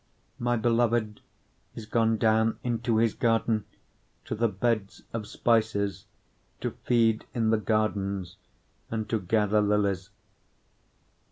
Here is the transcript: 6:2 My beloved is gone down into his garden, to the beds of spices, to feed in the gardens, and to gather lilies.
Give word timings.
6:2 0.37 0.39
My 0.45 0.55
beloved 0.55 1.21
is 1.75 1.85
gone 1.85 2.17
down 2.17 2.57
into 2.63 2.97
his 2.97 3.13
garden, 3.13 3.65
to 4.25 4.33
the 4.33 4.47
beds 4.47 5.03
of 5.13 5.27
spices, 5.27 6.07
to 6.59 6.71
feed 6.85 7.25
in 7.35 7.51
the 7.51 7.59
gardens, 7.59 8.37
and 8.89 9.07
to 9.11 9.19
gather 9.19 9.61
lilies. 9.61 10.09